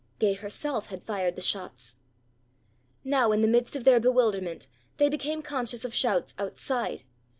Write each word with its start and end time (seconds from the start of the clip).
Gay 0.17 0.33
herself 0.33 0.87
had 0.87 1.03
fired 1.03 1.35
the 1.35 1.43
shots. 1.43 1.95
Now 3.03 3.31
in 3.31 3.43
the 3.43 3.47
midst 3.47 3.75
of 3.75 3.83
their 3.83 3.99
bewilderment 3.99 4.65
they 4.97 5.09
became 5.09 5.43
conscious 5.43 5.85
of 5.85 5.93
shouts 5.93 6.33
outside. 6.39 7.03